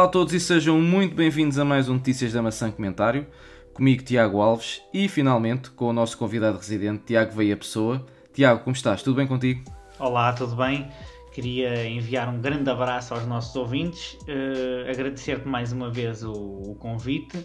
[0.00, 3.26] Olá a todos e sejam muito bem-vindos a mais um Notícias da Maçã Comentário.
[3.74, 8.06] Comigo, Tiago Alves, e finalmente com o nosso convidado residente, Tiago Veia Pessoa.
[8.32, 9.02] Tiago, como estás?
[9.02, 9.62] Tudo bem contigo?
[9.98, 10.88] Olá, tudo bem?
[11.34, 16.74] Queria enviar um grande abraço aos nossos ouvintes, uh, agradecer-te mais uma vez o, o
[16.76, 17.36] convite.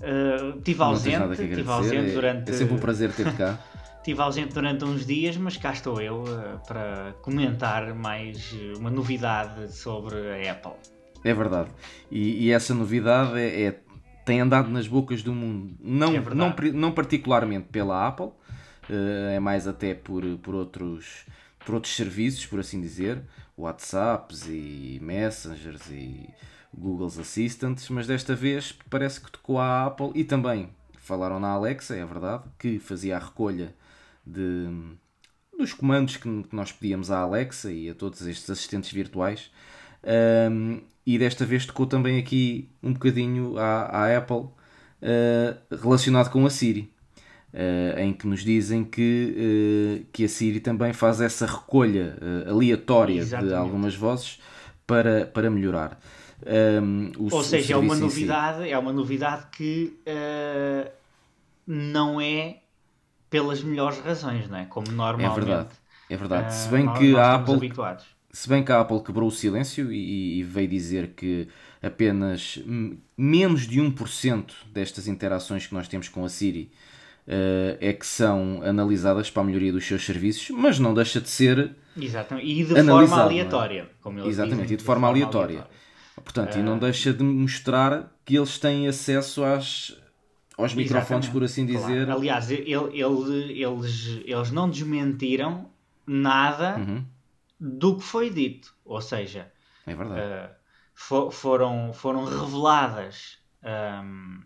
[0.00, 2.50] Uh, tive ausente, tive ausente é, durante.
[2.50, 3.56] É sempre um prazer ter-te cá.
[3.98, 9.72] Estive ausente durante uns dias, mas cá estou eu uh, para comentar mais uma novidade
[9.72, 10.93] sobre a Apple.
[11.24, 11.70] É verdade.
[12.10, 13.80] E, e essa novidade é, é,
[14.24, 15.74] tem andado nas bocas do mundo.
[15.80, 21.24] Não, é não, não particularmente pela Apple, uh, é mais até por, por, outros,
[21.64, 23.22] por outros serviços, por assim dizer,
[23.56, 26.28] WhatsApps e Messengers e
[26.76, 31.94] Google's Assistants, mas desta vez parece que tocou a Apple e também falaram na Alexa,
[31.94, 33.74] é verdade, que fazia a recolha
[34.26, 34.68] de,
[35.56, 39.50] dos comandos que, que nós pedíamos à Alexa e a todos estes assistentes virtuais.
[40.50, 46.44] Um, e desta vez tocou também aqui um bocadinho à, à Apple uh, relacionado com
[46.46, 46.92] a Siri.
[47.52, 52.16] Uh, em que nos dizem que, uh, que a Siri também faz essa recolha
[52.48, 53.52] aleatória Exatamente.
[53.52, 54.40] de algumas vozes
[54.84, 56.00] para, para melhorar.
[56.44, 58.70] Um, o, Ou seja, é uma novidade, si.
[58.70, 59.96] é uma novidade que
[61.64, 62.56] não é
[63.30, 64.64] pelas melhores razões, não é?
[64.64, 65.30] Como normalmente.
[65.30, 65.68] É verdade.
[66.10, 66.54] É verdade.
[66.54, 70.40] Se bem que a Apple habituados se bem que a Apple quebrou o silêncio e,
[70.40, 71.46] e veio dizer que
[71.80, 72.58] apenas
[73.16, 76.68] menos de 1% destas interações que nós temos com a Siri
[77.28, 81.28] uh, é que são analisadas para a melhoria dos seus serviços, mas não deixa de
[81.28, 81.76] ser.
[81.96, 82.44] Exatamente.
[82.44, 83.20] E de forma é?
[83.20, 83.88] aleatória.
[84.02, 85.56] Como eles Exatamente, dizem, e de, de forma, forma aleatória.
[85.58, 85.78] aleatória.
[86.16, 86.58] Portanto, uh...
[86.58, 86.78] e não ah.
[86.80, 89.96] deixa de mostrar que eles têm acesso às,
[90.58, 92.06] aos microfones, por assim dizer.
[92.06, 92.18] Claro.
[92.18, 95.70] Aliás, ele, ele, eles, eles não desmentiram
[96.04, 96.78] nada.
[96.78, 97.13] Uhum
[97.58, 98.74] do que foi dito.
[98.84, 99.52] Ou seja,
[99.86, 100.54] é uh,
[100.94, 104.42] for, foram, foram reveladas um,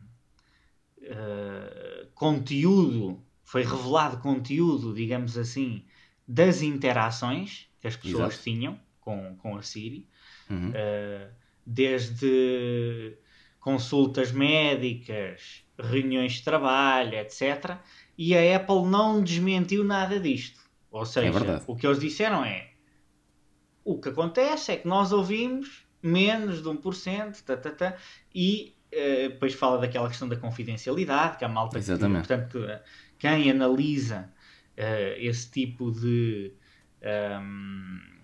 [0.98, 5.84] uh, eh, conteúdo, foi revelado conteúdo, digamos assim,
[6.26, 8.44] das interações que as pessoas Exato.
[8.44, 10.06] tinham com, com a Siri,
[10.50, 10.70] uhum.
[10.70, 11.30] uh,
[11.64, 13.16] desde
[13.60, 17.76] consultas médicas, reuniões de trabalho, etc.
[18.16, 20.60] E a Apple não desmentiu nada disto.
[20.90, 22.67] Ou seja, é o que eles disseram é
[23.88, 27.97] o que acontece é que nós ouvimos menos de 1%, tá, tá, tá,
[28.34, 31.78] e uh, depois fala daquela questão da confidencialidade, que a malta.
[31.78, 32.28] Exatamente.
[32.28, 32.82] Que, portanto,
[33.19, 34.28] quem analisa
[34.76, 36.53] uh, esse tipo de.
[37.03, 38.19] Um, ehm,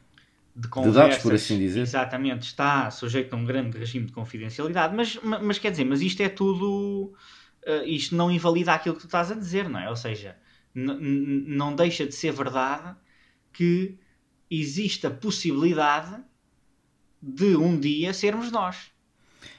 [0.55, 1.81] de, conversas, de dados, por assim dizer.
[1.81, 6.23] Exatamente, está sujeito a um grande regime de confidencialidade, mas, mas quer dizer, mas isto
[6.23, 7.15] é tudo.
[7.67, 9.89] Uh, isto não invalida aquilo que tu estás a dizer, não é?
[9.89, 10.37] Ou seja,
[10.75, 12.95] não deixa de ser verdade
[13.51, 13.99] que
[14.61, 16.17] existe a possibilidade
[17.23, 18.93] de um dia sermos nós.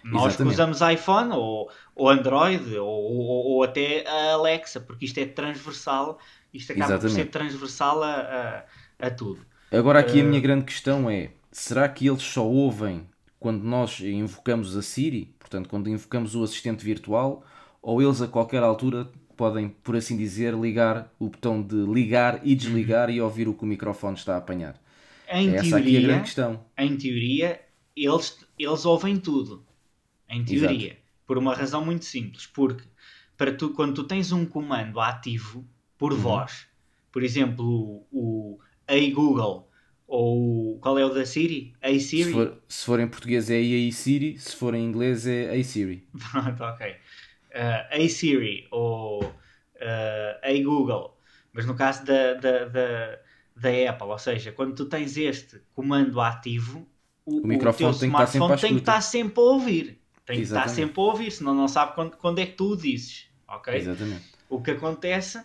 [0.03, 0.55] Nós Exatamente.
[0.55, 5.25] que usamos iPhone ou, ou Android ou, ou, ou, até a Alexa, porque isto é
[5.25, 6.19] transversal,
[6.53, 7.15] isto acaba Exatamente.
[7.15, 8.65] por ser transversal a,
[8.99, 9.45] a, a tudo.
[9.71, 10.21] Agora aqui uh...
[10.21, 13.07] a minha grande questão é, será que eles só ouvem
[13.39, 17.43] quando nós invocamos a Siri, portanto quando invocamos o assistente virtual,
[17.81, 22.55] ou eles a qualquer altura podem, por assim dizer, ligar o botão de ligar e
[22.55, 23.15] desligar uhum.
[23.15, 24.79] e ouvir o que o microfone está a apanhar.
[25.29, 26.65] Em é Essa teoria, aqui a grande questão.
[26.77, 27.61] Em teoria,
[27.95, 29.65] eles, eles ouvem tudo.
[30.29, 30.87] Em teoria.
[30.87, 31.01] Exato.
[31.25, 32.45] Por uma razão muito simples.
[32.45, 32.83] Porque
[33.37, 36.19] para tu, quando tu tens um comando ativo por uhum.
[36.19, 36.67] voz,
[37.11, 39.69] por exemplo, o, o Hey Google
[40.07, 41.73] ou qual é o da Siri?
[41.81, 42.25] Hey Siri?
[42.25, 45.63] Se for, se for em português é Hey Siri, se for em inglês é Hey
[45.63, 46.07] Siri.
[46.31, 46.95] Pronto, ok
[47.55, 51.17] uh, Hey Siri ou uh, Hey Google,
[51.53, 53.19] mas no caso da, da, da,
[53.55, 56.87] da, Apple, ou seja, quando tu tens este comando ativo,
[57.25, 59.99] o, o microfone o teu tem smartphone tem que estar sempre a ouvir.
[60.25, 62.77] Tem que estar sempre a ouvir, senão não sabe quando, quando é que tu o
[62.77, 63.27] dizes.
[63.47, 63.73] Ok?
[63.75, 64.23] Exatamente.
[64.49, 65.43] O que acontece, uh,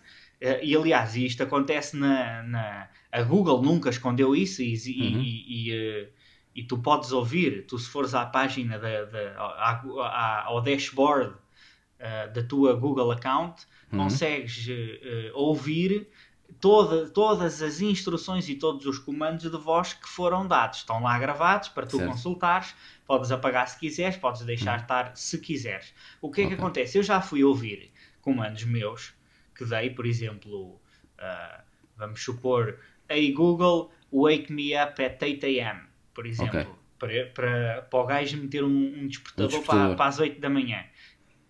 [0.62, 2.88] e aliás, isto acontece na, na.
[3.12, 5.20] A Google nunca escondeu isso e, uhum.
[5.20, 6.08] e, e, uh,
[6.54, 12.42] e, tu podes ouvir, tu se fores à página da, da, ao dashboard uh, da
[12.42, 13.98] tua Google account, uhum.
[13.98, 16.08] consegues uh, ouvir
[16.60, 20.78] toda, todas as instruções e todos os comandos de voz que foram dados.
[20.78, 22.10] Estão lá gravados para tu certo.
[22.10, 22.74] consultares.
[23.06, 24.82] Podes apagar se quiseres, podes deixar uhum.
[24.82, 25.94] estar se quiseres.
[26.20, 26.56] O que é okay.
[26.56, 26.98] que acontece?
[26.98, 27.90] Eu já fui ouvir
[28.20, 29.14] comandos meus
[29.54, 30.74] que dei, por exemplo,
[31.18, 31.62] uh,
[31.96, 32.78] vamos supor,
[33.08, 35.80] Hey Google, wake me up at 8 a.m.,
[36.14, 36.60] por exemplo.
[36.60, 36.74] Okay.
[36.98, 39.86] Para, para, para o gajo meter um, um despertador, um despertador.
[39.86, 40.84] Para, para as 8 da manhã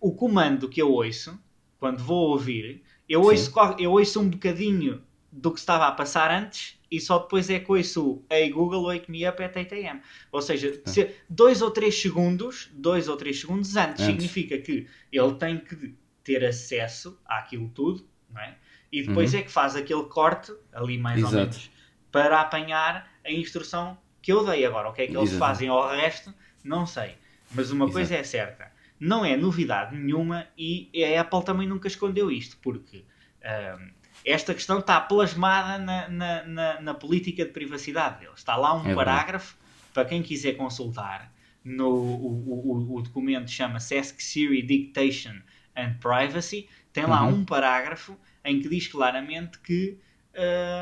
[0.01, 1.39] o comando que eu ouço,
[1.77, 6.79] quando vou ouvir, eu ouço, eu ouço um bocadinho do que estava a passar antes
[6.89, 10.01] e só depois é com isso Hey Google, wake me up at 8am.
[10.31, 14.87] Ou seja, se dois ou três segundos, dois ou três segundos antes, antes, significa que
[15.11, 18.55] ele tem que ter acesso àquilo tudo, não é?
[18.91, 19.39] E depois uhum.
[19.39, 21.35] é que faz aquele corte, ali mais Exato.
[21.35, 21.71] ou menos,
[22.11, 24.89] para apanhar a instrução que eu dei agora.
[24.89, 25.39] O que é que eles Exato.
[25.39, 27.15] fazem ao resto, não sei.
[27.51, 27.93] Mas uma Exato.
[27.93, 33.03] coisa é certa, não é novidade nenhuma e a Apple também nunca escondeu isto, porque
[33.43, 33.89] um,
[34.23, 38.37] esta questão está plasmada na, na, na, na, política de privacidade deles.
[38.37, 39.57] Está lá um é parágrafo
[39.91, 41.33] para quem quiser consultar.
[41.65, 45.41] No, o, o, o documento chama-se Ask Siri Dictation
[45.75, 46.69] and Privacy.
[46.93, 47.39] Tem lá uhum.
[47.39, 48.15] um parágrafo
[48.45, 49.97] em que diz claramente que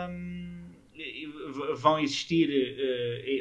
[0.10, 0.70] um,
[1.78, 2.50] vão existir,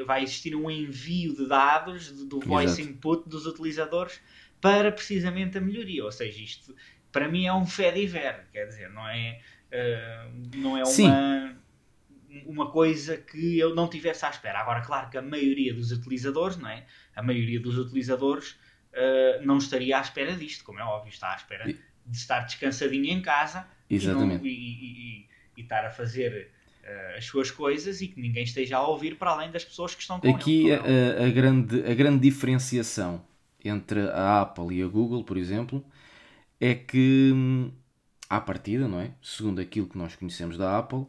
[0.00, 2.94] uh, vai existir um envio de dados do voice Exato.
[2.94, 4.20] input dos utilizadores
[4.60, 6.05] para precisamente a melhoria.
[6.05, 6.75] Ou seja, isto
[7.10, 11.56] para mim é um fé de ver, quer dizer, não é Uh, não é uma,
[12.46, 14.60] uma coisa que eu não tivesse à espera.
[14.60, 16.87] Agora, claro que a maioria dos utilizadores, não é?
[17.14, 21.37] A maioria dos utilizadores uh, não estaria à espera disto, como é óbvio, está à
[21.37, 24.46] espera de estar descansadinho em casa Exatamente.
[24.46, 25.28] E, e, e,
[25.58, 26.50] e estar a fazer
[26.82, 30.00] uh, as suas coisas e que ninguém esteja a ouvir para além das pessoas que
[30.00, 33.22] estão com Aqui ele, a, a, grande, a grande diferenciação
[33.64, 35.84] entre a Apple e a Google, por exemplo,
[36.60, 37.70] é que hum,
[38.28, 39.10] à partida, não é?
[39.22, 41.06] Segundo aquilo que nós conhecemos da Apple,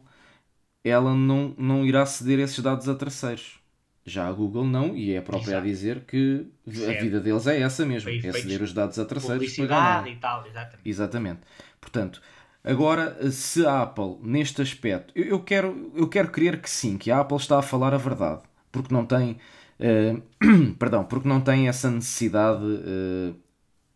[0.84, 3.60] ela não, não irá ceder esses dados a terceiros.
[4.04, 5.62] Já a Google não, e é a própria Exato.
[5.62, 6.98] a dizer que certo.
[6.98, 9.38] a vida deles é essa mesmo, é ceder os dados a terceiros.
[9.38, 10.88] Publicidade e tal, exatamente.
[10.88, 11.40] Exatamente.
[11.80, 12.22] Portanto,
[12.64, 17.10] agora, se a Apple, neste aspecto, eu, eu, quero, eu quero crer que sim, que
[17.10, 18.42] a Apple está a falar a verdade,
[18.72, 19.36] porque não tem,
[19.80, 23.34] uh, perdão, porque não tem essa necessidade uh,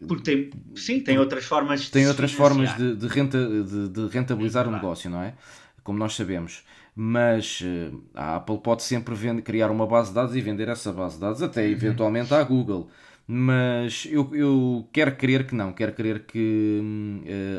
[0.06, 4.06] porque tem, sim, tem outras formas de Tem outras formas de, de, renta, de, de
[4.08, 5.34] rentabilizar é o negócio, não é?
[5.82, 6.64] Como nós sabemos.
[6.94, 10.92] Mas eh, a Apple pode sempre vender, criar uma base de dados e vender essa
[10.92, 11.72] base de dados, até uhum.
[11.72, 12.88] eventualmente à Google.
[13.26, 16.80] Mas eu, eu quero crer que não, quero crer que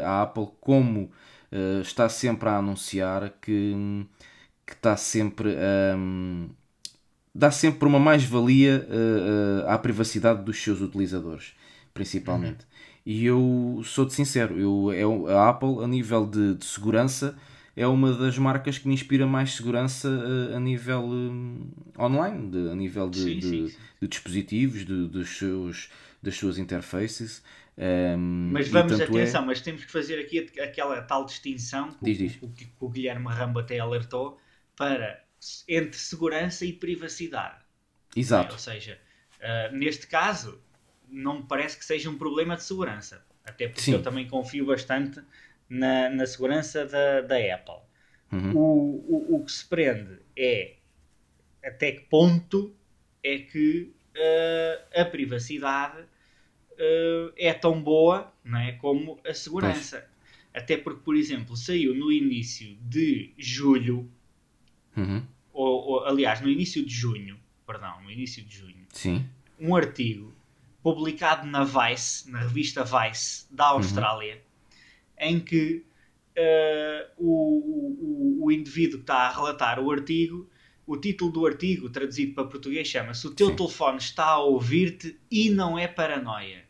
[0.02, 1.12] uh, a Apple, como
[1.52, 3.74] uh, está sempre a anunciar, que,
[4.66, 5.56] que está sempre
[5.98, 6.50] um,
[7.36, 11.54] dá sempre uma mais-valia uh, à privacidade dos seus utilizadores
[11.96, 12.60] principalmente.
[12.60, 13.04] Uhum.
[13.06, 17.38] E eu sou-te sincero, eu, eu, a Apple, a nível de, de, segurança,
[17.76, 22.50] é uma das marcas que me inspira mais segurança a, eh, a nível um, online,
[22.50, 23.78] de, a nível de, sim, de, sim.
[24.02, 25.90] de dispositivos, dos seus,
[26.22, 27.44] das suas interfaces.
[27.78, 29.46] Um, mas vamos, atenção, é...
[29.46, 32.38] mas temos que fazer aqui aquela tal distinção que, diz, diz.
[32.42, 34.40] O, que o Guilherme Rambo até alertou
[34.76, 35.22] para
[35.68, 37.64] entre segurança e privacidade.
[38.16, 38.50] Exato.
[38.50, 39.00] É, ou seja,
[39.40, 40.62] uh, neste caso,
[41.08, 43.26] não me parece que seja um problema de segurança.
[43.44, 43.94] Até porque Sim.
[43.94, 45.22] eu também confio bastante
[45.70, 47.86] na, na segurança da, da Apple.
[48.32, 48.56] Uhum.
[48.56, 50.76] O, o, o que se prende é
[51.64, 52.76] até que ponto
[53.24, 60.00] é que uh, a privacidade uh, é tão boa não é, como a segurança.
[60.00, 60.64] Pois.
[60.64, 64.10] Até porque, por exemplo, saiu no início de julho,
[64.96, 65.24] uhum.
[65.54, 69.26] ou, ou, aliás, no início de junho, perdão, no início de junho, Sim.
[69.60, 70.34] um artigo
[70.84, 74.36] publicado na Vice, na revista Vice da Austrália,
[75.20, 75.28] uhum.
[75.28, 75.84] em que
[76.38, 80.50] uh, o, o, o, indivíduo que está a relatar o artigo,
[80.86, 83.56] o título do artigo, traduzido para português, chama-se O teu Sim.
[83.56, 86.64] telefone está a ouvir-te e não é paranoia.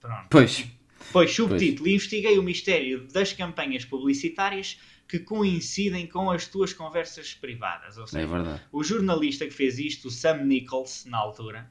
[0.00, 0.26] Pronto.
[0.28, 0.66] Pois.
[1.12, 1.94] Pois, subtítulo: pois.
[1.94, 7.96] Investiguei o mistério das campanhas publicitárias que coincidem com as tuas conversas privadas.
[7.96, 8.62] Ou é seja, é verdade.
[8.72, 11.70] o jornalista que fez isto, o Sam Nichols, na altura,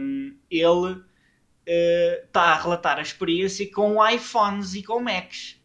[0.00, 1.02] um, ele
[1.66, 5.58] está uh, a relatar a experiência com iPhones e com Macs.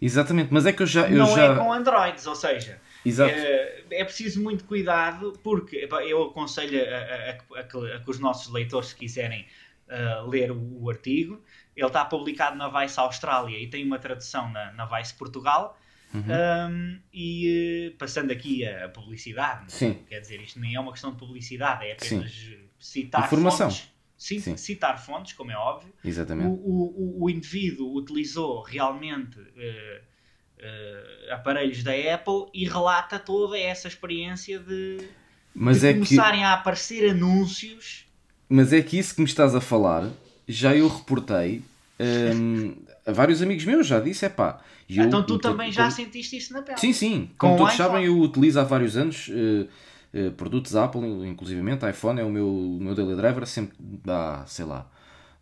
[0.00, 1.08] Exatamente, mas é que eu já.
[1.08, 1.44] Eu não já...
[1.44, 2.80] é com Androids, ou seja,
[3.22, 8.18] é, é, preciso muito cuidado porque eu aconselho a, a, a, que, a, que, os
[8.18, 9.46] nossos leitores, se quiserem
[9.88, 11.40] uh, ler o, o, artigo,
[11.74, 15.78] ele está publicado na Vice Austrália e tem uma tradução na, na Vice Portugal.
[16.16, 16.70] Uhum.
[16.70, 19.98] Um, e uh, passando aqui a publicidade, Sim.
[20.08, 23.70] quer dizer, isto nem é uma questão de publicidade, é apenas Sim citar Informação.
[23.70, 23.90] fontes.
[24.18, 25.92] Sim, Sim, citar fontes, como é óbvio.
[26.02, 26.48] Exatamente.
[26.48, 33.88] O, o, o indivíduo utilizou realmente uh, uh, aparelhos da Apple e relata toda essa
[33.88, 35.06] experiência de,
[35.54, 36.46] Mas de é começarem que...
[36.46, 38.06] a aparecer anúncios.
[38.48, 40.10] Mas é que isso que me estás a falar,
[40.48, 41.62] já eu reportei
[42.00, 42.74] um,
[43.06, 44.58] a vários amigos meus, já disse, é pá.
[44.88, 46.78] Então tu também já sentiste isso na pele?
[46.78, 47.30] Sim, sim.
[47.38, 49.28] Como todos sabem, eu utilizo há vários anos.
[49.28, 49.68] Uh,
[50.12, 54.64] eh, produtos Apple, inclusivamente iPhone é o meu, o meu daily driver, sempre dá, sei
[54.64, 54.90] lá,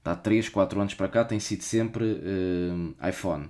[0.03, 3.49] dá 3, 4 anos para cá, tem sido sempre uh, iPhone.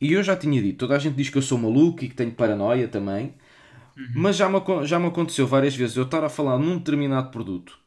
[0.00, 2.14] E eu já tinha dito, toda a gente diz que eu sou maluco e que
[2.14, 3.34] tenho paranoia também,
[3.96, 4.06] uhum.
[4.16, 7.78] mas já me, já me aconteceu várias vezes eu estar a falar num determinado produto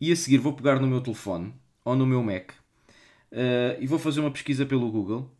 [0.00, 1.52] e a seguir vou pegar no meu telefone
[1.84, 2.52] ou no meu Mac
[3.32, 5.30] uh, e vou fazer uma pesquisa pelo Google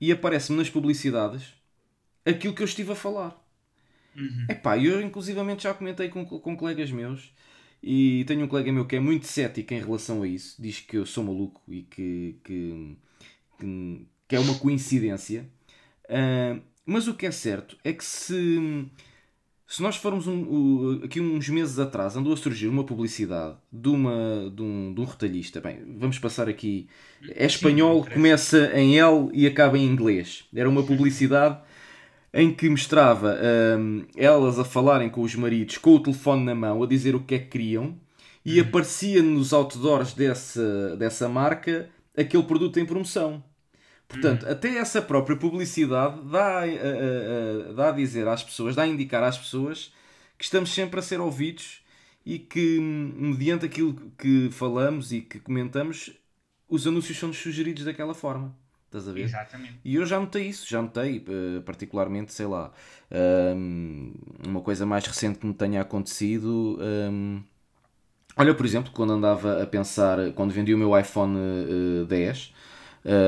[0.00, 1.54] e aparece-me nas publicidades
[2.24, 3.42] aquilo que eu estive a falar.
[4.16, 4.46] Uhum.
[4.48, 7.32] Epá, eu inclusivamente já comentei com, com colegas meus
[7.82, 10.96] e tenho um colega meu que é muito cético em relação a isso, diz que
[10.96, 12.96] eu sou maluco e que, que,
[13.58, 15.48] que, que é uma coincidência.
[16.04, 18.88] Uh, mas o que é certo é que se,
[19.66, 23.88] se nós formos um, um, aqui uns meses atrás, andou a surgir uma publicidade de,
[23.88, 25.60] uma, de, um, de um retalhista.
[25.60, 26.86] Bem, vamos passar aqui.
[27.30, 30.44] É espanhol, Sim, começa em L e acaba em inglês.
[30.54, 31.58] Era uma publicidade
[32.32, 33.36] em que mostrava
[33.78, 37.20] um, elas a falarem com os maridos com o telefone na mão, a dizer o
[37.20, 37.98] que é que queriam,
[38.44, 38.68] e uhum.
[38.68, 43.42] aparecia nos outdoors dessa, dessa marca aquele produto em promoção.
[44.08, 44.52] Portanto, uhum.
[44.52, 48.86] até essa própria publicidade dá a, a, a, dá a dizer às pessoas, dá a
[48.86, 49.92] indicar às pessoas
[50.38, 51.84] que estamos sempre a ser ouvidos
[52.24, 56.12] e que, mediante aquilo que falamos e que comentamos,
[56.68, 58.54] os anúncios são-nos sugeridos daquela forma.
[58.86, 59.22] Estás a ver?
[59.22, 59.78] Exatamente.
[59.84, 62.72] E eu já notei isso, já notei, uh, particularmente, sei lá,
[63.56, 64.12] um,
[64.46, 66.78] uma coisa mais recente que me tenha acontecido.
[66.80, 67.42] Um,
[68.36, 72.52] olha, por exemplo, quando andava a pensar, quando vendi o meu iPhone uh, 10, uh,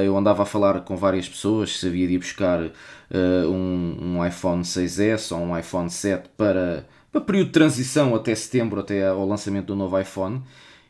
[0.04, 4.26] eu andava a falar com várias pessoas se havia de ir buscar uh, um, um
[4.26, 9.26] iPhone 6S ou um iPhone 7 para, para período de transição até setembro, até ao
[9.26, 10.42] lançamento do novo iPhone.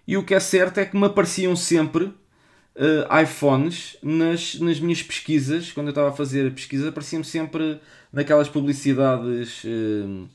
[0.07, 5.03] E o que é certo é que me apareciam sempre uh, iPhones nas, nas minhas
[5.03, 7.79] pesquisas, quando eu estava a fazer pesquisa, apareciam-me sempre
[8.13, 10.29] naquelas publicidades uh,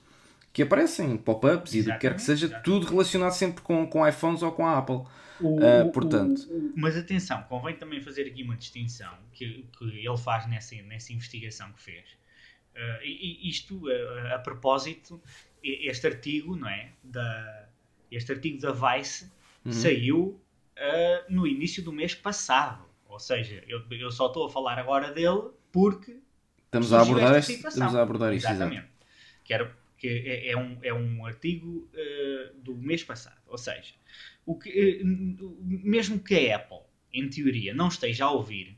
[0.53, 2.63] que aparecem, pop-ups e do que quer que seja, exatamente.
[2.63, 5.01] tudo relacionado sempre com, com iPhones ou com a Apple.
[5.41, 10.07] O, uh, portanto, o, o, mas atenção, convém também fazer aqui uma distinção que, que
[10.07, 12.05] ele faz nessa, nessa investigação que fez.
[12.75, 15.19] Uh, e, isto uh, a propósito,
[15.63, 16.91] este artigo, não é?
[17.03, 17.67] Da,
[18.12, 19.31] este artigo da Vice
[19.65, 19.72] uhum.
[19.72, 20.39] saiu
[20.77, 22.86] uh, no início do mês passado.
[23.07, 26.19] Ou seja, eu, eu só estou a falar agora dele porque
[26.65, 28.48] estamos a abordar, este, estamos a abordar isso.
[28.48, 28.88] Exatamente.
[29.43, 33.39] Que, era, que é, é, um, é um artigo uh, do mês passado.
[33.48, 33.93] Ou seja,
[34.45, 36.79] o que, uh, mesmo que a Apple,
[37.13, 38.75] em teoria, não esteja a ouvir,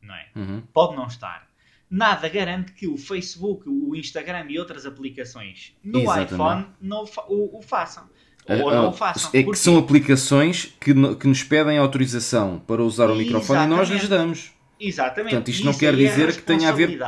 [0.00, 0.28] não é?
[0.34, 0.62] Uhum.
[0.72, 1.46] Pode não estar.
[1.90, 6.32] Nada garante que o Facebook, o Instagram e outras aplicações no Exatamente.
[6.32, 8.08] iPhone não o, o façam.
[8.48, 9.30] Ou não o façam.
[9.34, 13.90] É que são aplicações que, que nos pedem autorização para usar o microfone e nós
[13.90, 14.52] lhes damos.
[14.80, 15.34] Exatamente.
[15.34, 16.98] Portanto, isto não quer é dizer é que tenha a ver.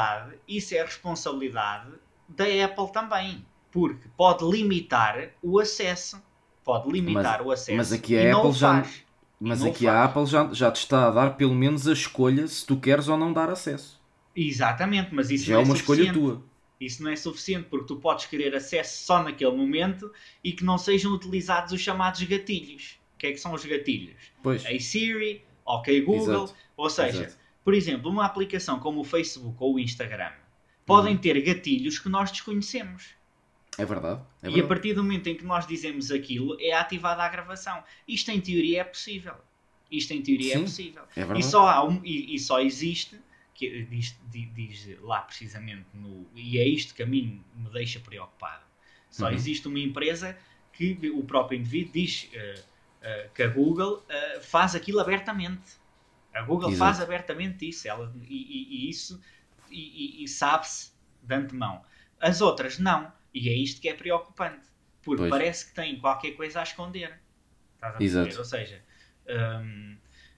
[0.46, 1.88] Isso é a responsabilidade
[2.28, 3.44] da Apple também.
[3.74, 6.22] Porque pode limitar o acesso.
[6.62, 7.76] Pode limitar mas, o acesso.
[7.76, 8.86] Mas aqui a Apple já.
[9.40, 12.64] Mas aqui a Apple já, já te está a dar pelo menos a escolha se
[12.64, 14.00] tu queres ou não dar acesso.
[14.34, 16.40] Exatamente, mas isso já é, é uma escolha tua.
[16.80, 20.08] Isso não é suficiente porque tu podes querer acesso só naquele momento
[20.42, 23.00] e que não sejam utilizados os chamados gatilhos.
[23.16, 24.14] O que é que são os gatilhos?
[24.40, 24.64] Pois.
[24.64, 26.54] A Siri, OK Google, Exato.
[26.76, 27.36] ou seja, Exato.
[27.64, 30.30] por exemplo, uma aplicação como o Facebook ou o Instagram
[30.86, 31.20] podem uhum.
[31.20, 33.14] ter gatilhos que nós desconhecemos.
[33.76, 34.60] É verdade, é verdade.
[34.60, 37.82] E a partir do momento em que nós dizemos aquilo, é ativada a gravação.
[38.06, 39.34] Isto em teoria é possível.
[39.90, 41.02] Isto em teoria é Sim, é possível.
[41.16, 43.18] É e, só há um, e, e só existe
[43.54, 48.64] que diz, diz, lá precisamente no, e é isto que a mim me deixa preocupado.
[49.10, 49.32] Só uhum.
[49.32, 50.36] existe uma empresa
[50.72, 55.84] que o próprio indivíduo diz uh, uh, que a Google uh, faz aquilo abertamente.
[56.32, 56.78] A Google Exato.
[56.78, 59.20] faz abertamente isso, ela, e, e, e isso
[59.70, 60.90] e, e sabe-se
[61.22, 61.82] de antemão.
[62.20, 64.68] As outras não, e é isto que é preocupante,
[65.02, 65.30] porque pois.
[65.30, 67.20] parece que tem qualquer coisa a esconder.
[67.74, 68.38] Estás a Exato.
[68.38, 68.82] Ou seja,
[69.28, 69.96] um,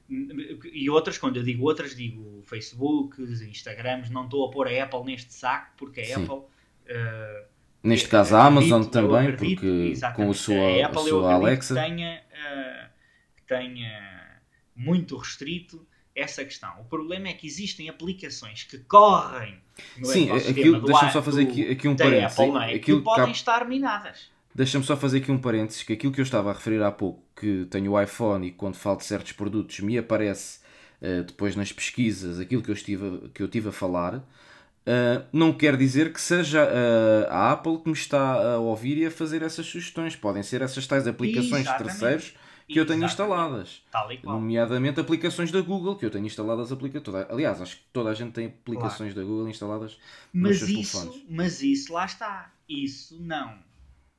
[0.09, 5.05] e outras, quando eu digo outras, digo Facebook, Instagrams, não estou a pôr a Apple
[5.05, 6.25] neste saco, porque a Sim.
[6.25, 6.37] Apple.
[6.37, 7.47] Uh,
[7.83, 11.75] neste caso a Amazon também, acredito, porque com a sua, a Apple, a sua Alexa.
[11.75, 12.88] Que tenha, uh,
[13.37, 14.41] que tenha
[14.75, 16.73] muito restrito essa questão.
[16.80, 19.58] O problema é que existem aplicações que correm
[19.99, 22.40] no Sim, aquilo, deixa-me só fazer aqui, aqui um parênteses.
[22.40, 24.30] Apple, que podem estar minadas.
[24.54, 27.23] Deixa-me só fazer aqui um parênteses, que aquilo que eu estava a referir há pouco,
[27.38, 30.61] que tenho o iPhone e quando falo de certos produtos me aparece
[31.02, 35.52] uh, depois nas pesquisas aquilo que eu, estive, que eu tive a falar, uh, não
[35.52, 39.42] quer dizer que seja uh, a Apple que me está a ouvir e a fazer
[39.42, 40.16] essas sugestões.
[40.16, 41.92] Podem ser essas tais aplicações Exatamente.
[41.92, 43.82] de terceiros que eu tenho instaladas.
[44.23, 46.73] Nomeadamente aplicações da Google, que eu tenho instaladas.
[46.73, 47.26] Aplica toda...
[47.30, 49.26] Aliás, acho que toda a gente tem aplicações claro.
[49.28, 49.99] da Google instaladas
[50.32, 51.26] mas nos seus isso, telefones.
[51.30, 52.52] Mas isso, lá está.
[52.68, 53.66] Isso não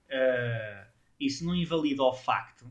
[0.07, 0.87] uh,
[1.19, 2.65] isso não invalida o facto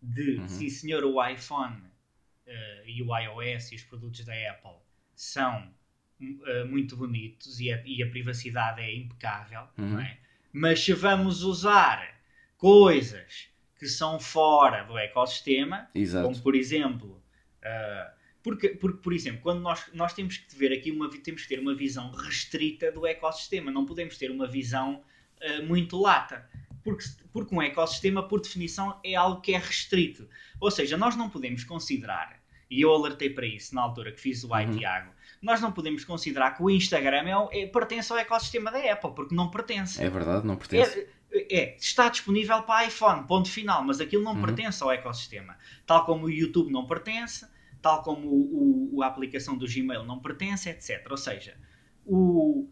[0.00, 0.48] de, uhum.
[0.48, 4.78] sim senhor, o iPhone uh, e o iOS e os produtos da Apple
[5.14, 5.72] são
[6.20, 9.90] uh, muito bonitos e a, e a, privacidade é impecável, uhum.
[9.90, 10.18] não é?
[10.52, 12.18] Mas se vamos usar
[12.56, 13.48] coisas
[13.80, 16.28] que são fora do ecossistema, Exato.
[16.28, 17.20] como por exemplo,
[17.64, 21.48] uh, porque, porque, por exemplo, quando nós, nós temos que ver aqui uma temos que
[21.48, 25.02] ter uma visão restrita do ecossistema, não podemos ter uma visão
[25.40, 26.46] uh, muito lata.
[26.84, 30.28] Porque, porque um ecossistema, por definição, é algo que é restrito.
[30.60, 32.38] Ou seja, nós não podemos considerar,
[32.70, 34.76] e eu alertei para isso na altura que fiz o uhum.
[34.76, 35.10] Tiago,
[35.40, 39.34] nós não podemos considerar que o Instagram é, é, pertence ao ecossistema da Apple, porque
[39.34, 40.02] não pertence.
[40.02, 41.00] É verdade, não pertence.
[41.00, 44.42] É, é está disponível para iPhone, ponto final, mas aquilo não uhum.
[44.42, 45.56] pertence ao ecossistema.
[45.86, 47.46] Tal como o YouTube não pertence,
[47.80, 51.06] tal como o, o, a aplicação do Gmail não pertence, etc.
[51.10, 51.56] Ou seja,
[52.04, 52.68] o,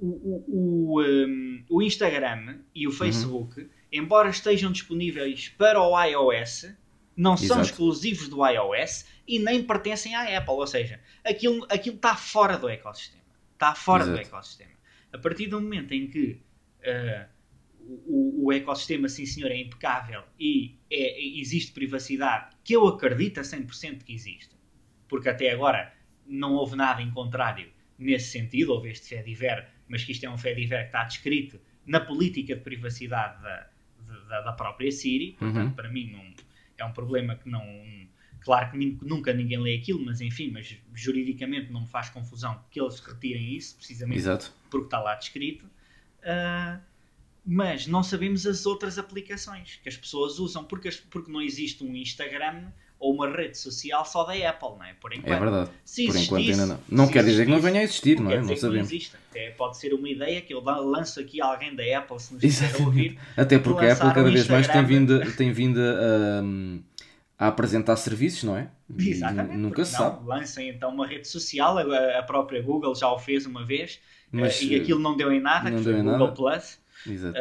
[0.00, 2.96] o, o, um, o Instagram e o uhum.
[2.96, 3.68] Facebook, uhum.
[3.90, 6.74] embora estejam disponíveis para o iOS,
[7.16, 7.48] não Exato.
[7.48, 10.54] são exclusivos do iOS e nem pertencem à Apple.
[10.54, 13.22] Ou seja, aquilo, aquilo está fora do ecossistema.
[13.52, 14.16] Está fora Exato.
[14.16, 14.72] do ecossistema.
[15.12, 16.40] A partir do momento em que
[16.80, 17.31] uh,
[18.06, 23.42] o, o, ecossistema, sim senhor, é impecável e é, existe privacidade, que eu acredito a
[23.42, 24.54] 100% que existe,
[25.08, 25.92] porque até agora
[26.26, 30.30] não houve nada em contrário nesse sentido, houve este fé diver, mas que isto é
[30.30, 33.68] um fé diver que está descrito na política de privacidade da,
[34.28, 35.72] da, da própria Siri, portanto, uhum.
[35.72, 36.32] para mim não,
[36.78, 37.62] é um problema que não.
[38.40, 42.80] Claro que nunca ninguém lê aquilo, mas enfim, mas juridicamente não me faz confusão que
[42.80, 44.52] eles retirem isso, precisamente Exato.
[44.68, 45.64] porque está lá descrito.
[46.22, 46.80] Uh,
[47.44, 51.94] mas não sabemos as outras aplicações que as pessoas usam, porque, porque não existe um
[51.96, 52.70] Instagram
[53.02, 54.94] ou uma rede social só da Apple, não é?
[54.94, 55.32] Por enquanto.
[55.34, 55.70] É verdade.
[55.84, 56.80] Se Por enquanto ainda não.
[56.88, 58.36] Não quer dizer que não venha a existir, não, não é?
[58.36, 58.74] Não sabemos.
[58.74, 59.16] Não existe.
[59.34, 62.40] É, pode ser uma ideia que eu lanço aqui a alguém da Apple se nos
[62.40, 63.18] quiser ouvir.
[63.36, 68.44] Até porque a Apple cada vez mais tem vindo, tem vindo a, a apresentar serviços,
[68.44, 68.70] não é?
[68.96, 69.56] Exatamente.
[69.56, 70.24] Nunca se sabe.
[70.24, 73.98] Lancem então uma rede social, a, própria Google já o fez uma vez
[74.30, 76.32] Mas, e aquilo não deu em nada, não que foi o Google nada.
[76.32, 76.81] Plus.
[77.06, 77.38] Exato.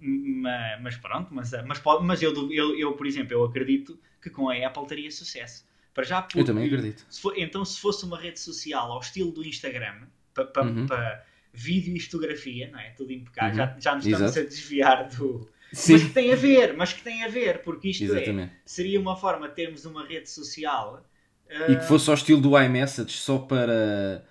[0.00, 4.48] mas, mas, pronto, mas, mas, mas eu, eu, eu, por exemplo, eu acredito que com
[4.48, 5.66] a Apple teria sucesso.
[5.94, 7.04] Para já, porque, eu também acredito.
[7.08, 10.86] Se for, então, se fosse uma rede social ao estilo do Instagram, para pa, uhum.
[10.86, 12.90] pa vídeo e fotografia, não é?
[12.90, 13.50] Tudo impecável.
[13.50, 13.56] Uhum.
[13.56, 14.46] Já, já nos estamos Exato.
[14.46, 15.48] a desviar do.
[15.72, 15.94] Sim.
[15.94, 18.98] Mas que tem a ver, mas que tem a ver, porque isto é, é, seria
[19.00, 21.04] uma forma de termos uma rede social.
[21.50, 21.72] Uh...
[21.72, 24.24] E que fosse ao estilo do iMessage só para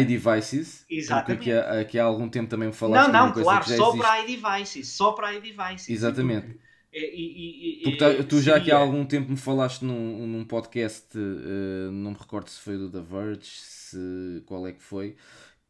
[0.00, 0.84] iDevices.
[0.88, 1.36] Exatamente.
[1.36, 3.98] Porque aqui há, aqui há algum tempo também me falaste Não, não, claro, só existe.
[3.98, 4.88] para iDevices.
[4.88, 5.88] Só para iDevices.
[5.88, 6.46] Exatamente.
[6.46, 10.44] Porque, e, e, porque tá, tu já aqui há algum tempo me falaste num, num
[10.44, 15.16] podcast, uh, não me recordo se foi do The Verge, se, qual é que foi,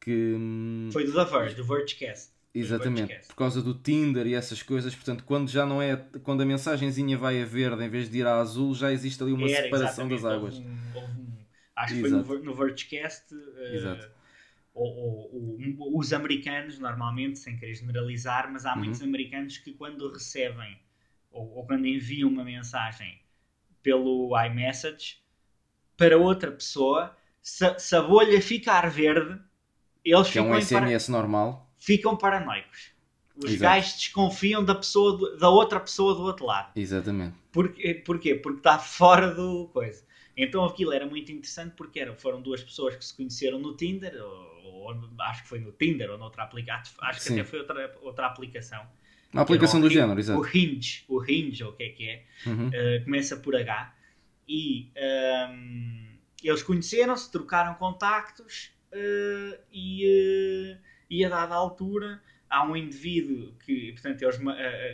[0.00, 0.34] que...
[0.36, 2.32] Hum, foi do The Verge, do Vergecast.
[2.52, 3.28] Exatamente, Vergecast.
[3.28, 7.16] por causa do Tinder e essas coisas, portanto, quando já não é, quando a mensagenzinha
[7.16, 10.08] vai a verde em vez de ir a azul, já existe ali uma Era, separação
[10.08, 10.56] das águas.
[10.56, 11.21] Houve um, houve
[11.76, 13.34] acho que foi no, no Vergecast.
[13.34, 14.22] Uh, Exato
[14.74, 18.78] ou, ou, ou, os americanos, normalmente, sem querer generalizar, mas há uhum.
[18.78, 20.78] muitos americanos que quando recebem
[21.30, 23.20] ou, ou, quando enviam uma mensagem
[23.82, 25.18] pelo iMessage
[25.96, 29.38] para outra pessoa, se, se a bolha ficar verde,
[30.04, 30.54] eles que ficam.
[30.54, 31.18] É um SMS para...
[31.18, 31.70] normal.
[31.78, 32.92] Ficam paranoicos.
[33.36, 33.62] Os Exato.
[33.62, 36.70] gajos desconfiam da, pessoa da outra pessoa do outro lado.
[36.76, 37.34] Exatamente.
[37.50, 37.94] Porquê?
[37.94, 38.34] Porquê?
[38.34, 40.04] Porque está fora do coisa.
[40.36, 44.14] Então aquilo era muito interessante porque eram, foram duas pessoas que se conheceram no Tinder,
[44.22, 47.40] ou, ou acho que foi no Tinder ou noutra aplicação, acho que Sim.
[47.40, 48.86] até foi outra, outra aplicação.
[49.32, 50.40] Uma aplicação do género, exato.
[50.40, 52.68] O Hinge, o Hinge, ou o que é que é, uhum.
[52.68, 53.94] uh, começa por H.
[54.46, 62.62] E um, ehm, eles conheceram-se, trocaram contactos uh, e, uh, e a dada altura há
[62.66, 64.38] um indivíduo que, portanto, eles,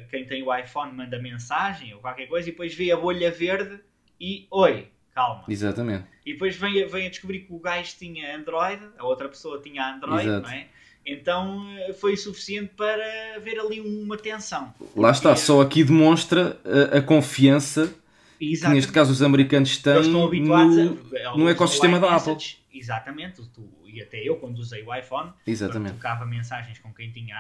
[0.09, 3.81] quem tem o iPhone manda mensagem ou qualquer coisa e depois vê a bolha verde
[4.21, 5.45] e oi, calma.
[5.49, 6.05] Exatamente.
[6.25, 9.95] E depois vem, vem a descobrir que o gajo tinha Android, a outra pessoa tinha
[9.95, 10.47] Android, Exato.
[10.47, 10.69] não é?
[11.05, 13.03] Então eh, foi suficiente para
[13.37, 14.73] haver ali uma tensão.
[14.95, 17.93] Lá está, só aqui demonstra a, eh, a confiança
[18.41, 18.61] Exatamente.
[18.61, 22.37] que neste caso os americanos têm no, a, no ecossistema da Apple.
[22.73, 25.95] Exatamente, tu, e até eu quando usei o iPhone, Exatamente.
[25.95, 27.35] trocava mensagens com quem tinha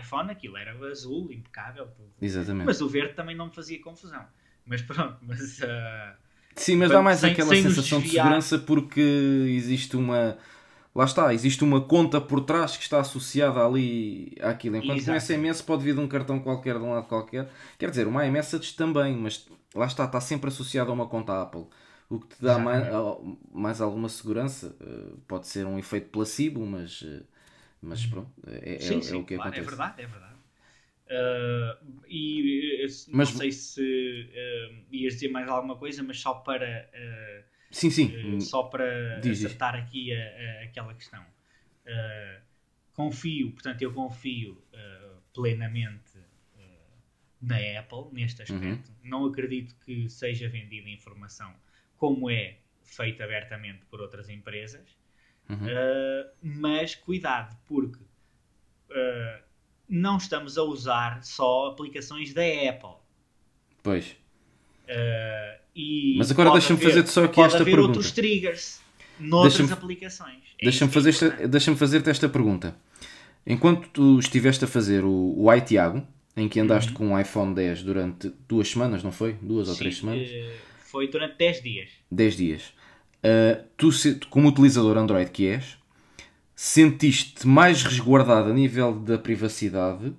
[0.00, 1.86] iPhone, aquilo era azul, impecável.
[1.86, 2.10] Tudo.
[2.20, 2.66] Exatamente.
[2.66, 4.24] Mas o verde também não me fazia confusão.
[4.64, 5.60] Mas pronto, mas...
[5.60, 10.36] Uh, Sim, mas dá mais sem, aquela sem sensação de segurança porque existe uma
[10.94, 14.76] lá está, existe uma conta por trás que está associada ali àquilo.
[14.76, 15.16] Enquanto Exato.
[15.16, 17.48] um SMS pode vir de um cartão qualquer, de um lado qualquer.
[17.78, 21.66] Quer dizer, uma iMessage também, mas lá está, está sempre associado a uma conta Apple.
[22.08, 22.88] O que te dá mais,
[23.52, 27.22] mais, alguma segurança eh, pode ser um efeito placebo, mas, eh,
[27.80, 29.68] mas pronto, é, é sim, é, sim, é o que claro, acontece.
[29.68, 30.29] É verdade, é verdade.
[31.10, 33.30] Uh, e não mas...
[33.30, 38.36] sei se uh, ias dizer mais alguma coisa, mas só para uh, Sim, sim.
[38.36, 39.84] Uh, só para diz, acertar diz.
[39.84, 41.24] aqui a, a, aquela questão.
[42.92, 44.62] Confio, portanto, eu confio
[45.32, 46.18] plenamente
[47.40, 48.58] na Apple neste uhum.
[48.58, 48.90] aspecto.
[48.90, 48.96] Uhum.
[49.02, 51.54] Não acredito que seja vendida informação
[51.96, 54.98] como é feita abertamente por outras empresas.
[55.48, 55.66] Uhum.
[56.40, 57.98] mas cuidado, porque
[59.90, 62.96] não estamos a usar só aplicações da Apple.
[63.82, 64.16] Pois.
[64.88, 67.88] Uh, Mas agora deixa-me fazer só aqui esta pergunta.
[67.88, 68.80] outros triggers
[69.18, 70.42] noutras deixa aplicações.
[70.58, 72.74] É deixa-me fazer, esta, deixa fazer-te esta pergunta.
[73.46, 76.96] Enquanto tu estiveste a fazer o, o Ai Tiago, em que andaste uhum.
[76.96, 79.34] com um iPhone 10 durante duas semanas, não foi?
[79.40, 80.28] Duas Sim, ou três semanas?
[80.28, 81.90] Uh, foi durante 10 dias.
[82.10, 82.72] 10 dias.
[83.24, 83.90] Uh, tu,
[84.28, 85.76] como utilizador Android que és,
[86.62, 90.12] sentiste mais resguardado a nível da privacidade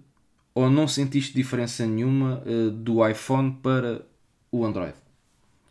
[0.56, 4.04] ou não sentiste diferença nenhuma uh, do iPhone para
[4.52, 4.96] o Android.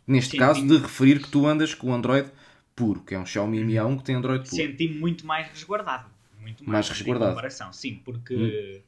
[0.07, 2.31] Neste caso, de referir que tu andas com o Android
[2.73, 4.55] puro, que é um Xiaomi Mi A1 que tem Android puro.
[4.55, 6.09] Senti-me muito mais resguardado.
[6.39, 7.31] Muito mais, mais resguardado.
[7.31, 7.73] comparação.
[7.73, 8.81] Sim, porque, hum.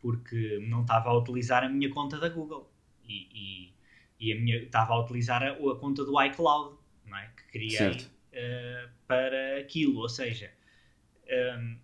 [0.00, 2.70] porque não estava a utilizar a minha conta da Google.
[3.04, 3.72] E, e,
[4.20, 7.28] e a minha, estava a utilizar a, a, conta do iCloud, não é?
[7.36, 9.98] que criei uh, para aquilo.
[9.98, 10.52] Ou seja,
[11.30, 11.76] um,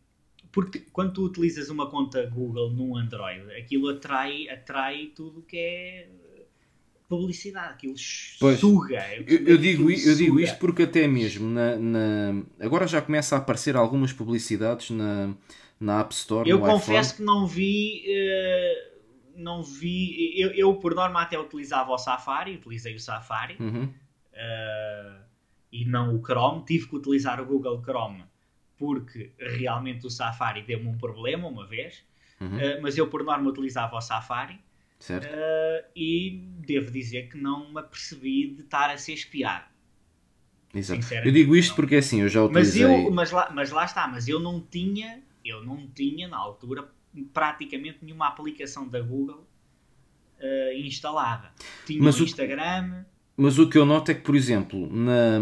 [0.53, 6.09] porque quando tu utilizas uma conta Google num Android, aquilo atrai, atrai tudo que é
[7.09, 7.95] publicidade, aquilo
[8.39, 9.05] pois, suga.
[9.17, 10.15] Eu, eu digo, eu suga.
[10.15, 15.35] digo isto porque até mesmo na, na, agora já começa a aparecer algumas publicidades na,
[15.79, 16.49] na App Store.
[16.49, 17.17] Eu confesso iPhone.
[17.17, 18.05] que não vi.
[18.07, 18.93] Uh,
[19.37, 20.41] não vi.
[20.41, 23.85] Eu, eu, por norma até utilizava o Safari, utilizei o Safari uhum.
[23.85, 25.23] uh,
[25.71, 26.65] e não o Chrome.
[26.65, 28.25] Tive que utilizar o Google Chrome
[28.83, 32.03] porque realmente o Safari deu-me um problema uma vez.
[32.41, 32.57] Uhum.
[32.57, 34.59] Uh, mas eu por norma utilizava o Safari
[35.03, 35.27] Certo.
[35.27, 39.65] Uh, e devo dizer que não me apercebi de estar a ser espiado.
[40.73, 41.13] Exato.
[41.25, 42.87] Eu digo isto porque assim, eu já utilizei...
[42.87, 46.37] Mas, eu, mas, lá, mas lá está, mas eu não tinha, eu não tinha na
[46.37, 46.89] altura
[47.35, 49.45] praticamente nenhuma aplicação da Google
[50.39, 51.51] uh, instalada.
[51.85, 53.05] Tinha mas o Instagram...
[53.37, 55.41] Mas o que eu noto é que, por exemplo, na,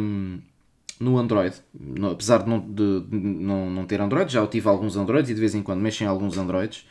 [1.00, 4.68] no Android, no, apesar de, não, de, de não, não ter Android, já eu tive
[4.68, 6.86] alguns Androids e de vez em quando mexem alguns Androids,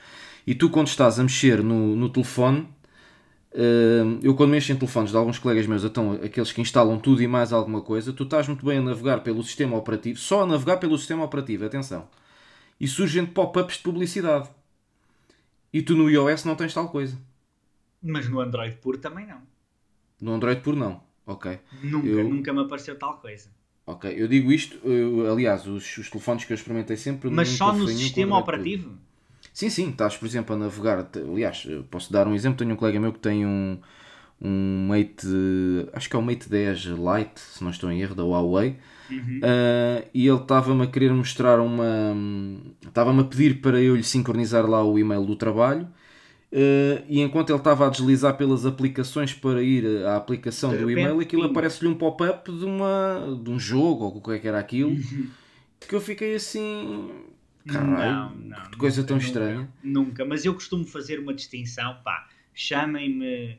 [0.47, 2.67] e tu, quando estás a mexer no, no telefone,
[3.53, 7.21] uh, eu quando mexo em telefones de alguns colegas meus, então, aqueles que instalam tudo
[7.21, 10.45] e mais alguma coisa, tu estás muito bem a navegar pelo sistema operativo, só a
[10.47, 12.07] navegar pelo sistema operativo, atenção.
[12.79, 14.49] E surgem pop-ups de publicidade.
[15.71, 17.15] E tu no iOS não tens tal coisa.
[18.01, 19.41] Mas no Android puro também não.
[20.19, 21.03] No Android puro não.
[21.27, 21.59] Ok.
[21.83, 22.27] Nunca, eu...
[22.27, 23.51] nunca me apareceu tal coisa.
[23.89, 27.27] Ok, eu digo isto, eu, aliás, os, os, telefones que eu experimentei sempre.
[27.27, 28.91] Mas só no sistema operativo?
[29.51, 31.09] Sim, sim, estás, por exemplo, a navegar.
[31.15, 32.59] Aliás, posso dar um exemplo.
[32.59, 33.79] Tenho um colega meu que tem um,
[34.39, 35.25] um Mate,
[35.91, 38.77] acho que é o Mate 10 Lite, se não estou em erro, da Huawei.
[39.09, 39.39] Uhum.
[39.39, 42.15] Uh, e ele estava-me a querer mostrar uma.
[42.85, 45.87] Estava-me a pedir para eu lhe sincronizar lá o e-mail do trabalho.
[46.51, 51.19] Uh, e enquanto ele estava a deslizar pelas aplicações para ir à aplicação do e-mail,
[51.19, 54.59] aquilo aparece-lhe um pop-up de, uma, de um jogo ou o que é que era
[54.59, 54.89] aquilo.
[54.89, 55.29] Uhum.
[55.79, 57.11] Que eu fiquei assim
[57.65, 59.59] Caralho, não, não, que coisa nunca, tão estranha.
[59.83, 63.53] Nunca, nunca, mas eu costumo fazer uma distinção, pá, chamem-me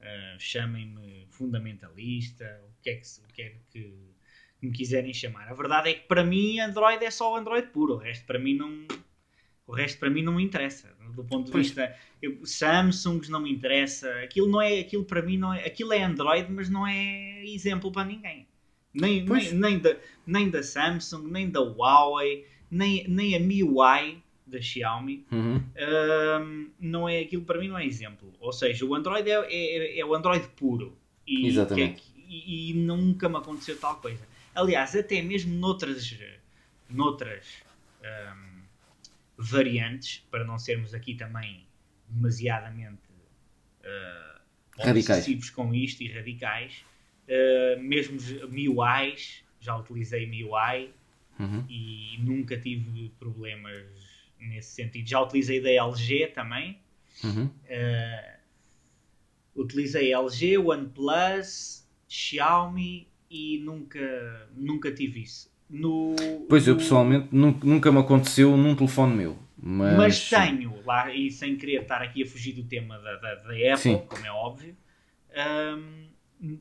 [0.00, 3.94] uh, chamem-me fundamentalista, o que é que, o que, é que
[4.62, 5.48] me quiserem chamar.
[5.48, 8.56] A verdade é que para mim Android é só Android puro, o resto para mim
[8.56, 8.86] não
[9.66, 10.94] o resto para mim não me interessa.
[11.14, 11.68] Do ponto de pois.
[11.68, 14.10] vista eu, Samsungs não me interessa.
[14.22, 17.90] Aquilo não é aquilo para mim não é, aquilo é Android, mas não é exemplo
[17.90, 18.46] para ninguém.
[18.92, 24.60] Nem, nem, nem, da, nem da Samsung, nem da Huawei nem, nem a MIUI da
[24.60, 25.56] Xiaomi uhum.
[25.56, 29.98] um, não é aquilo para mim não é exemplo ou seja o Android é, é,
[29.98, 32.02] é o Android puro e, Exatamente.
[32.16, 34.22] É, e, e, nunca me aconteceu tal coisa
[34.54, 36.16] aliás até mesmo noutras
[36.88, 37.44] noutras
[38.02, 38.55] um,
[39.36, 41.66] variantes para não sermos aqui também
[42.08, 43.02] demasiadamente
[43.82, 46.84] uh, obsessivos com isto e radicais
[47.28, 48.18] uh, mesmo
[48.48, 50.90] MIUIs já utilizei MIUI
[51.38, 51.64] uhum.
[51.68, 53.84] e nunca tive problemas
[54.38, 55.08] nesse sentido.
[55.08, 56.78] Já utilizei da LG também.
[57.24, 57.46] Uhum.
[57.46, 58.36] Uh,
[59.56, 65.50] utilizei LG, OnePlus, Xiaomi e nunca, nunca tive isso.
[65.68, 66.14] No,
[66.48, 69.38] pois, eu pessoalmente nunca, nunca me aconteceu num telefone meu.
[69.56, 69.96] Mas...
[69.96, 73.50] mas tenho, lá, e sem querer estar aqui a fugir do tema da, da, da
[73.50, 74.02] Apple, Sim.
[74.06, 74.76] como é óbvio,
[75.76, 76.06] um,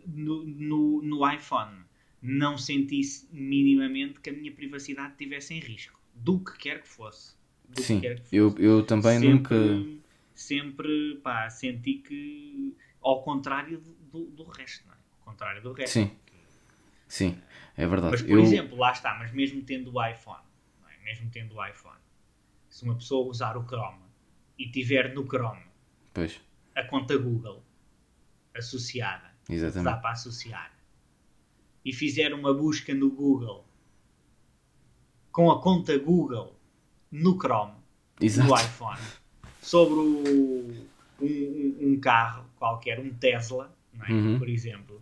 [0.07, 1.85] no, no, no iPhone
[2.21, 7.35] não sentisse minimamente que a minha privacidade estivesse em risco, do que quer que fosse.
[7.75, 8.35] Sim, que que fosse.
[8.35, 10.01] Eu, eu também sempre, nunca.
[10.33, 14.97] Sempre pá, senti que, ao contrário do, do resto, não é?
[15.19, 15.93] Ao contrário do resto.
[15.93, 16.11] Sim.
[17.07, 17.37] Sim.
[17.77, 18.11] É verdade.
[18.11, 18.39] Mas, por eu...
[18.39, 20.43] exemplo, lá está, mas mesmo tendo o iPhone,
[20.87, 21.03] é?
[21.03, 21.99] mesmo tendo o iPhone,
[22.69, 24.03] se uma pessoa usar o Chrome
[24.57, 25.63] e tiver no Chrome
[26.13, 26.39] pois.
[26.75, 27.63] a conta Google
[28.55, 29.83] associada, Exatamente.
[29.85, 30.71] dá para associar,
[31.83, 33.65] e fizer uma busca no Google
[35.31, 36.57] com a conta Google
[37.11, 37.75] no Chrome,
[38.21, 38.49] Exato.
[38.49, 39.01] no iPhone,
[39.61, 40.87] sobre o,
[41.21, 43.75] um, um, carro qualquer, um Tesla,
[44.07, 44.11] é?
[44.11, 44.39] uhum.
[44.39, 45.01] por exemplo,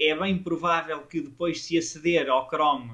[0.00, 2.92] é bem provável que depois se aceder ao Chrome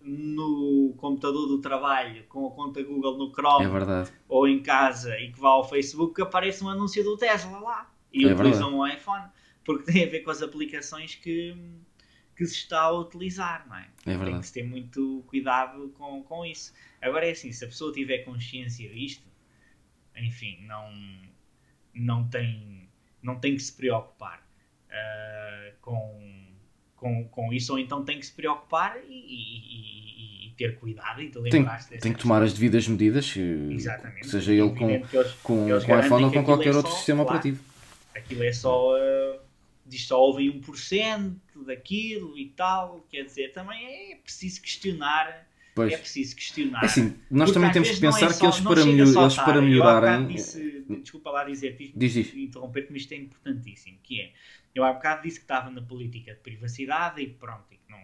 [0.00, 5.30] no computador do trabalho com a conta Google no Chrome é ou em casa e
[5.30, 8.86] que vá ao Facebook que apareça um anúncio do Tesla lá e é utilizam um
[8.86, 9.30] iPhone
[9.64, 11.56] porque tem a ver com as aplicações que,
[12.36, 13.88] que se está a utilizar, não é?
[14.06, 16.74] é tem que se ter muito cuidado com, com isso.
[17.00, 19.24] Agora é assim, se a pessoa tiver consciência disto,
[20.16, 20.90] enfim, não,
[21.94, 22.88] não, tem,
[23.22, 24.44] não tem que se preocupar
[24.92, 26.46] uh, com,
[26.96, 31.30] com, com isso, ou então tem que se preocupar e, e, e ter cuidado e
[31.30, 34.28] te lembrar tem, tem que tomar as devidas medidas, Exatamente.
[34.28, 37.24] seja ele com, eles, com, eles com iPhone ou com qualquer é outro só, sistema
[37.24, 37.62] claro, operativo.
[38.14, 38.96] Aquilo é só.
[38.96, 39.42] Uh,
[40.12, 41.34] ouvem 1%
[41.66, 45.92] daquilo e tal, quer dizer, também é preciso questionar Pois.
[45.92, 46.82] É preciso questionar.
[46.82, 49.36] É assim, nós Porque também temos que pensar é só, que eles para, melhor, eles
[49.36, 50.26] para melhorarem.
[50.26, 52.34] Disse, desculpa lá dizer, diz, diz.
[52.34, 53.98] interromper-te, mas isto é importantíssimo.
[54.02, 54.32] Que é,
[54.74, 58.02] eu há bocado disse que estava na política de privacidade e pronto, e que não,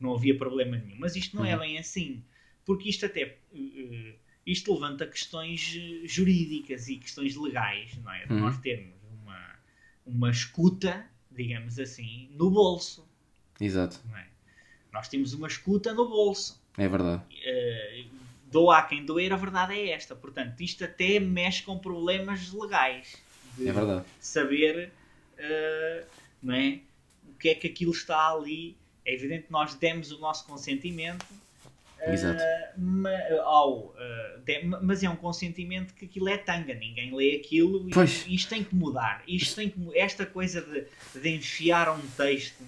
[0.00, 0.96] não havia problema nenhum.
[0.98, 1.62] Mas isto não é uhum.
[1.62, 2.24] é bem assim.
[2.64, 3.38] Porque isto até.
[3.52, 8.26] Uh, isto levanta questões eh, jurídicas e questões legais, não é?
[8.26, 8.40] De uhum.
[8.40, 9.54] nós termos uma,
[10.04, 13.08] uma escuta, digamos assim, no bolso.
[13.60, 14.00] Exato.
[14.16, 14.26] É?
[14.92, 16.61] Nós temos uma escuta no bolso.
[16.78, 17.22] É verdade.
[17.30, 18.06] Uh,
[18.50, 20.14] dou a quem doer, a verdade é esta.
[20.14, 23.16] Portanto, isto até mexe com problemas legais.
[23.60, 24.04] é verdade.
[24.20, 24.90] Saber
[25.38, 26.06] uh,
[26.42, 26.80] não é,
[27.28, 28.76] o que é que aquilo está ali.
[29.04, 31.26] É evidente que nós demos o nosso consentimento.
[32.04, 32.42] Exato.
[32.76, 33.94] Uh, ao, uh,
[34.44, 38.24] de, mas é um consentimento que aquilo é tanga, ninguém lê aquilo pois.
[38.26, 39.22] e isto tem que mudar.
[39.26, 40.84] Isto tem que, esta coisa de,
[41.20, 42.64] de enfiar um texto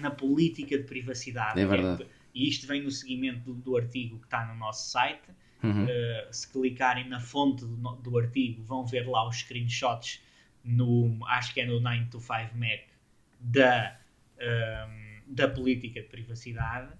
[0.00, 1.60] na política de privacidade.
[1.60, 2.06] É verdade.
[2.34, 5.30] É, e isto vem no seguimento do, do artigo que está no nosso site.
[5.62, 5.84] Uhum.
[5.84, 5.88] Uh,
[6.30, 10.20] se clicarem na fonte do, do, artigo, vão ver lá os screenshots
[10.62, 12.80] no, acho que é no 9 to 5 Mac
[13.40, 13.98] da,
[14.36, 16.92] um, ehm, da política de privacidade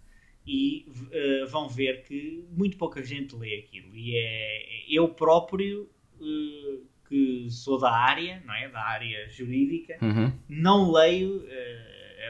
[0.46, 3.94] e uh, vão ver que muito pouca gente lê aquilo.
[3.94, 8.68] E é eu próprio uh, que sou da área, não é?
[8.70, 10.32] Da área jurídica, uhum.
[10.48, 11.46] não leio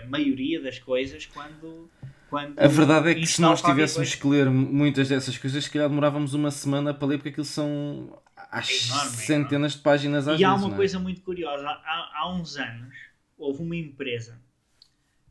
[0.02, 1.88] a maioria das coisas quando
[2.28, 5.88] quando a verdade é que se nós tivéssemos que ler muitas dessas coisas, se calhar
[5.88, 10.28] demorávamos uma semana para ler, porque aquilo são às é enorme, centenas é de páginas
[10.28, 10.76] às E vezes, há uma é?
[10.76, 11.66] coisa muito curiosa.
[11.66, 12.94] Há, há uns anos
[13.36, 14.40] houve uma empresa,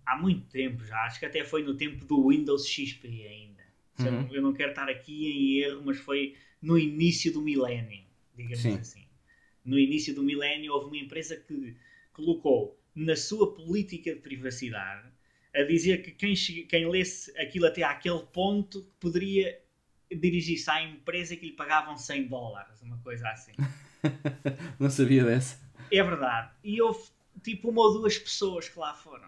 [0.06, 3.64] há muito tempo já, acho que até foi no tempo do Windows XP ainda.
[4.00, 4.28] Uhum.
[4.32, 8.04] Eu não quero estar aqui em erro, mas foi no início do milénio,
[8.36, 8.78] digamos Sim.
[8.78, 9.04] assim.
[9.64, 11.76] No início do milénio houve uma empresa que
[12.12, 15.13] colocou na sua política de privacidade
[15.56, 16.34] a dizer que quem,
[16.68, 19.60] quem lesse aquilo até àquele ponto poderia
[20.12, 23.52] dirigir-se à empresa que lhe pagavam 100 dólares, uma coisa assim.
[24.80, 25.60] Não sabia dessa.
[25.92, 26.52] É verdade.
[26.64, 27.00] E houve
[27.44, 29.28] tipo uma ou duas pessoas que lá foram.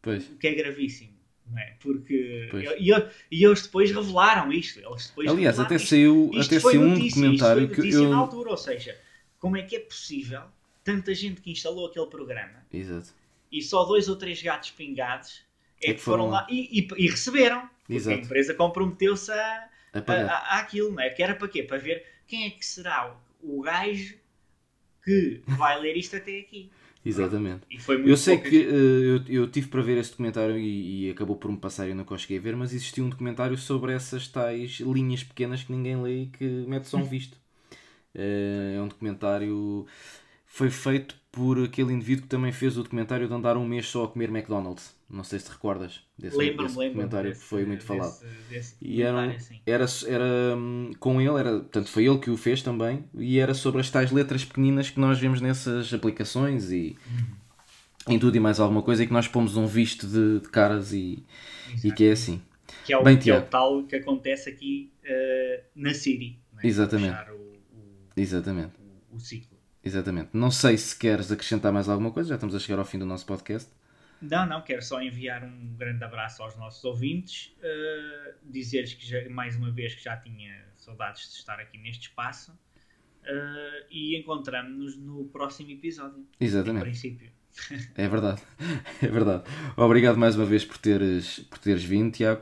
[0.00, 0.28] Pois.
[0.28, 1.12] O que é gravíssimo.
[1.46, 1.76] Não é?
[1.80, 2.48] Porque.
[2.78, 2.90] E,
[3.30, 4.80] e, eles depois revelaram isto.
[4.80, 8.10] Eles depois Aliás, até saiu, até saiu um notícia, documentário que eu.
[8.10, 8.98] Na altura, ou seja,
[9.38, 10.42] como é que é possível
[10.84, 13.14] tanta gente que instalou aquele programa Exato.
[13.50, 15.44] e só dois ou três gatos pingados
[15.82, 17.70] é que foram lá e, e, e receberam.
[17.88, 18.16] Exato.
[18.16, 21.10] a empresa comprometeu-se a, a, a, àquilo, não é?
[21.10, 21.62] Que era para quê?
[21.62, 24.14] Para ver quem é que será o, o gajo
[25.04, 26.70] que vai ler isto até aqui.
[27.04, 27.66] Exatamente.
[28.06, 31.50] eu sei que uh, eu, eu tive para ver esse documentário e, e, acabou por
[31.50, 35.24] me passar e eu não consegui ver, mas existia um documentário sobre essas tais linhas
[35.24, 37.34] pequenas que ninguém lê e que mete só um visto.
[38.14, 39.84] Uh, é um documentário.
[40.46, 44.04] Foi feito por aquele indivíduo que também fez o documentário de andar um mês só
[44.04, 44.94] a comer McDonald's.
[45.08, 48.12] Não sei se te recordas desse, lembro desse lembro documentário que foi muito falado.
[48.20, 52.36] Desse, desse e era, era, era hum, com ele, era, portanto foi ele que o
[52.36, 56.96] fez também, e era sobre as tais letras pequeninas que nós vemos nessas aplicações e
[57.06, 58.14] uhum.
[58.14, 60.92] em tudo e mais alguma coisa, e que nós pomos um visto de, de caras
[60.92, 61.24] e,
[61.82, 62.42] e que é assim.
[62.84, 66.38] Que é o, Bem, que é o tal que acontece aqui uh, na Siri.
[66.62, 66.66] É?
[66.66, 67.30] Exatamente.
[67.30, 68.72] O, o, Exatamente.
[69.10, 69.51] O, o ciclo.
[69.84, 70.30] Exatamente.
[70.32, 73.06] Não sei se queres acrescentar mais alguma coisa, já estamos a chegar ao fim do
[73.06, 73.70] nosso podcast.
[74.22, 79.28] Não, não, quero só enviar um grande abraço aos nossos ouvintes, uh, dizer-lhes que já,
[79.28, 84.96] mais uma vez que já tinha saudades de estar aqui neste espaço uh, e encontramos-nos
[84.96, 86.24] no próximo episódio.
[86.38, 86.82] Exatamente.
[86.82, 87.32] Em princípio.
[87.94, 88.40] É verdade,
[89.02, 89.42] é verdade.
[89.76, 92.40] Obrigado mais uma vez por teres, por teres vindo, Tiago.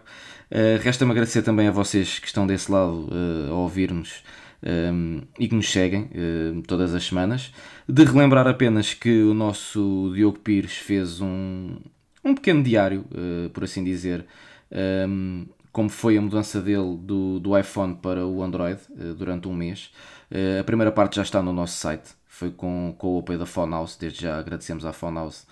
[0.50, 4.22] Uh, Resta-me agradecer também a vocês que estão desse lado uh, a ouvir-nos
[4.62, 7.52] um, e que nos seguem uh, todas as semanas.
[7.88, 11.76] De relembrar apenas que o nosso Diogo Pires fez um,
[12.24, 14.24] um pequeno diário, uh, por assim dizer,
[15.08, 19.54] um, como foi a mudança dele do, do iPhone para o Android uh, durante um
[19.54, 19.90] mês.
[20.58, 23.72] a primeira parte já está no nosso site, foi com, com o apoio da Phone
[23.72, 25.46] House, desde já agradecemos à Phone House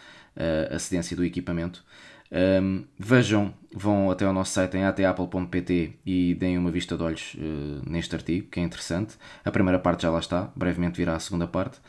[0.71, 1.85] a cedência do equipamento.
[2.31, 7.35] Um, vejam, vão até ao nosso site em atapple.pt e deem uma vista de olhos
[7.35, 9.17] uh, neste artigo, que é interessante.
[9.45, 11.81] A primeira parte já lá está, brevemente virá a segunda parte.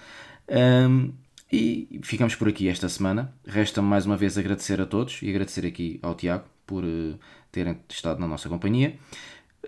[0.49, 1.11] Um,
[1.51, 3.33] e ficamos por aqui esta semana.
[3.45, 7.19] Resta-me mais uma vez agradecer a todos e agradecer aqui ao Tiago por uh,
[7.51, 8.97] terem estado na nossa companhia.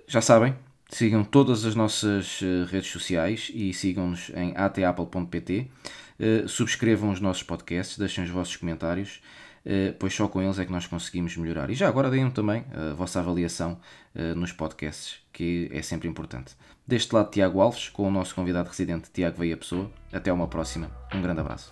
[0.07, 0.55] Já sabem,
[0.89, 5.69] sigam todas as nossas uh, redes sociais e sigam-nos em atapple.pt.
[6.47, 9.19] subscrevam os nossos podcasts, deixem os vossos comentários.
[9.65, 11.69] Eh, pois só com eles é que nós conseguimos melhorar.
[11.69, 13.79] E já agora deem também a vossa avaliação
[14.15, 16.55] eh, nos podcasts, que é sempre importante.
[16.85, 19.89] Deste lado, Tiago Alves, com o nosso convidado residente Tiago Veia Pessoa.
[20.11, 20.91] Até uma próxima.
[21.13, 21.71] Um grande abraço.